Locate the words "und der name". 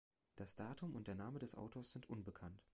0.95-1.37